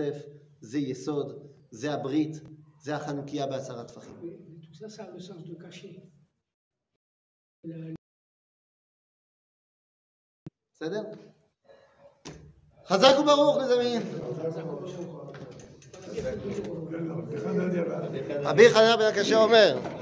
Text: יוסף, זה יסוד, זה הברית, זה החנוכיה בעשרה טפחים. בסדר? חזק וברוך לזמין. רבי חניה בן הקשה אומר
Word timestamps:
יוסף, 0.00 0.26
זה 0.60 0.78
יסוד, 0.78 1.46
זה 1.70 1.92
הברית, 1.92 2.36
זה 2.80 2.96
החנוכיה 2.96 3.46
בעשרה 3.46 3.84
טפחים. 3.84 4.14
בסדר? 10.74 11.02
חזק 12.84 13.18
וברוך 13.22 13.56
לזמין. 13.56 14.02
רבי 18.42 18.70
חניה 18.70 18.96
בן 18.96 19.04
הקשה 19.04 19.36
אומר 19.36 19.90